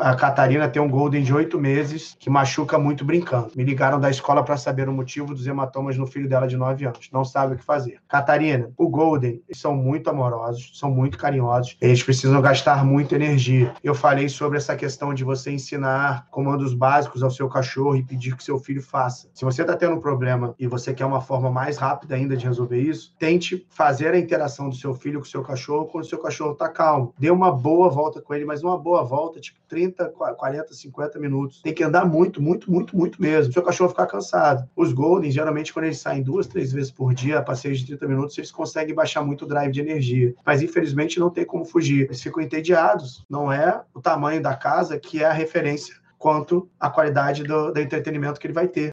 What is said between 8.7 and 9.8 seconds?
o Golden, são